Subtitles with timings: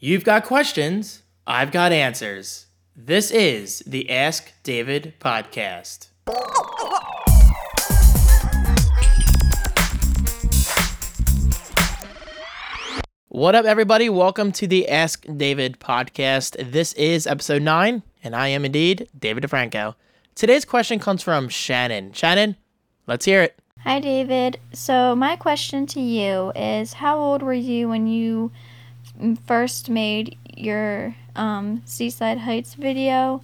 [0.00, 2.66] You've got questions, I've got answers.
[2.94, 6.06] This is the Ask David podcast.
[13.26, 14.08] What up, everybody?
[14.08, 16.70] Welcome to the Ask David podcast.
[16.70, 19.96] This is episode nine, and I am indeed David DeFranco.
[20.36, 22.12] Today's question comes from Shannon.
[22.12, 22.54] Shannon,
[23.08, 23.58] let's hear it.
[23.80, 24.60] Hi, David.
[24.72, 28.52] So, my question to you is How old were you when you
[29.46, 33.40] first made your um, Seaside Heights video?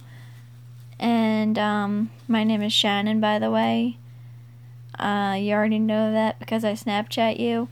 [0.99, 3.97] And um, my name is Shannon, by the way.
[4.97, 7.67] Uh, you already know that because I Snapchat you.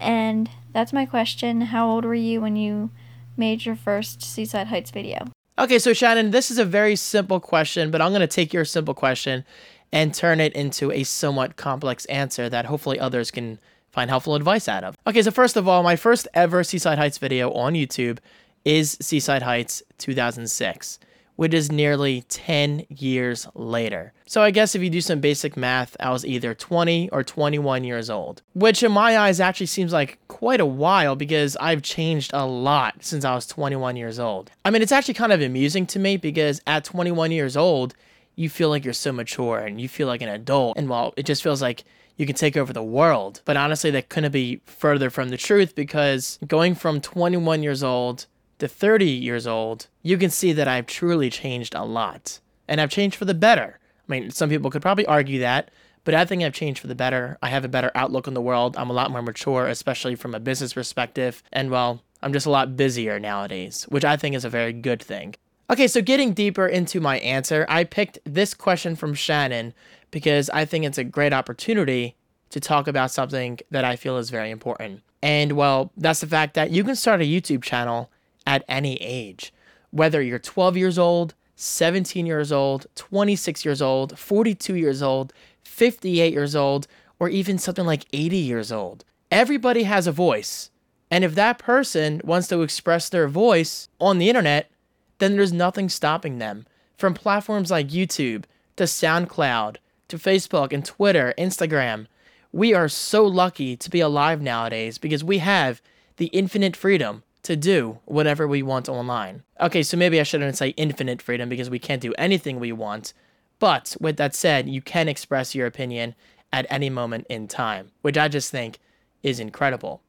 [0.00, 1.60] And that's my question.
[1.62, 2.90] How old were you when you
[3.36, 5.26] made your first Seaside Heights video?
[5.58, 8.66] Okay, so Shannon, this is a very simple question, but I'm going to take your
[8.66, 9.44] simple question
[9.92, 13.58] and turn it into a somewhat complex answer that hopefully others can
[13.96, 14.94] find helpful advice out of.
[15.06, 18.18] Okay, so first of all, my first ever Seaside Heights video on YouTube
[18.64, 21.00] is Seaside Heights 2006
[21.36, 24.14] which is nearly 10 years later.
[24.26, 27.84] So I guess if you do some basic math, I was either 20 or 21
[27.84, 32.30] years old, which in my eyes actually seems like quite a while because I've changed
[32.32, 34.50] a lot since I was 21 years old.
[34.64, 37.94] I mean, it's actually kind of amusing to me because at 21 years old,
[38.36, 40.76] you feel like you're so mature and you feel like an adult.
[40.76, 41.84] And while it just feels like
[42.16, 43.42] you can take over the world.
[43.44, 48.26] But honestly, that couldn't be further from the truth because going from 21 years old
[48.58, 52.40] to 30 years old, you can see that I've truly changed a lot.
[52.68, 53.78] And I've changed for the better.
[54.08, 55.70] I mean, some people could probably argue that,
[56.04, 57.36] but I think I've changed for the better.
[57.42, 58.76] I have a better outlook on the world.
[58.76, 61.42] I'm a lot more mature, especially from a business perspective.
[61.52, 65.02] And well, I'm just a lot busier nowadays, which I think is a very good
[65.02, 65.34] thing.
[65.68, 69.74] Okay, so getting deeper into my answer, I picked this question from Shannon
[70.12, 72.14] because I think it's a great opportunity
[72.50, 75.02] to talk about something that I feel is very important.
[75.22, 78.12] And well, that's the fact that you can start a YouTube channel
[78.46, 79.52] at any age,
[79.90, 85.32] whether you're 12 years old, 17 years old, 26 years old, 42 years old,
[85.64, 86.86] 58 years old,
[87.18, 89.04] or even something like 80 years old.
[89.32, 90.70] Everybody has a voice.
[91.10, 94.70] And if that person wants to express their voice on the internet,
[95.18, 96.66] then there's nothing stopping them.
[96.96, 98.44] From platforms like YouTube
[98.76, 99.76] to SoundCloud
[100.08, 102.06] to Facebook and Twitter, Instagram,
[102.52, 105.82] we are so lucky to be alive nowadays because we have
[106.16, 109.42] the infinite freedom to do whatever we want online.
[109.60, 113.12] Okay, so maybe I shouldn't say infinite freedom because we can't do anything we want.
[113.58, 116.14] But with that said, you can express your opinion
[116.52, 118.78] at any moment in time, which I just think
[119.22, 120.02] is incredible.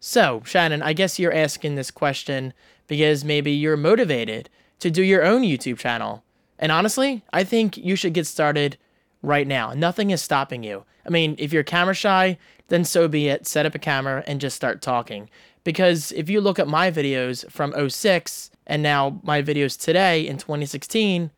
[0.00, 2.54] So, Shannon, I guess you're asking this question
[2.86, 4.48] because maybe you're motivated
[4.80, 6.24] to do your own YouTube channel.
[6.58, 8.78] And honestly, I think you should get started
[9.22, 9.74] right now.
[9.74, 10.84] Nothing is stopping you.
[11.06, 13.46] I mean, if you're camera shy, then so be it.
[13.46, 15.28] Set up a camera and just start talking.
[15.64, 20.38] Because if you look at my videos from 06 and now my videos today in
[20.38, 21.30] 2016,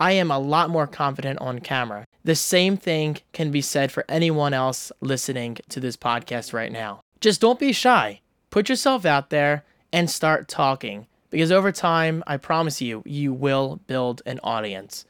[0.00, 2.06] I am a lot more confident on camera.
[2.24, 7.02] The same thing can be said for anyone else listening to this podcast right now.
[7.20, 8.20] Just don't be shy.
[8.50, 13.80] Put yourself out there and start talking because over time, I promise you, you will
[13.86, 15.04] build an audience.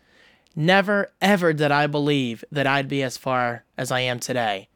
[0.56, 4.69] Never, ever did I believe that I'd be as far as I am today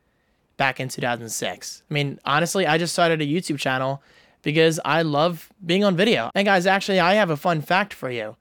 [0.56, 1.82] back in 2006.
[1.90, 4.02] I mean, honestly, I just started a YouTube channel
[4.42, 6.30] because I love being on video.
[6.34, 8.36] And guys, actually, I have a fun fact for you.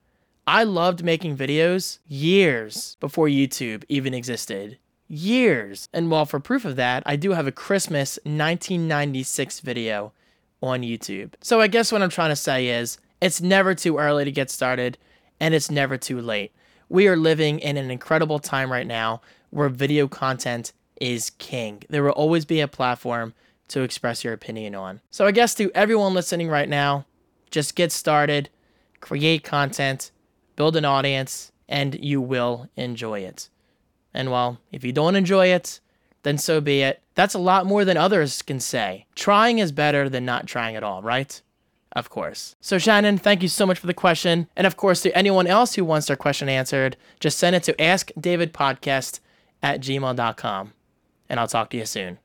[0.46, 4.78] I loved making videos years before YouTube even existed.
[5.14, 5.90] Years.
[5.92, 10.14] And well, for proof of that, I do have a Christmas 1996 video
[10.64, 11.34] on YouTube.
[11.42, 14.50] So I guess what I'm trying to say is it's never too early to get
[14.50, 14.98] started
[15.38, 16.54] and it's never too late.
[16.88, 19.20] We are living in an incredible time right now
[19.50, 20.72] where video content
[21.02, 21.84] is king.
[21.90, 23.34] There will always be a platform
[23.68, 25.02] to express your opinion on.
[25.10, 27.06] So I guess to everyone listening right now,
[27.50, 28.48] just get started,
[29.02, 30.12] create content,
[30.56, 33.50] build an audience, and you will enjoy it.
[34.14, 35.80] And well, if you don't enjoy it,
[36.24, 37.02] then so be it.
[37.16, 39.06] That's a lot more than others can say.
[39.16, 41.42] Trying is better than not trying at all, right?
[41.94, 42.56] Of course.
[42.62, 44.48] So, Shannon, thank you so much for the question.
[44.56, 47.74] And of course, to anyone else who wants their question answered, just send it to
[47.74, 49.20] askdavidpodcast
[49.62, 50.74] at gmail.com
[51.30, 52.20] and I'll talk to you soon.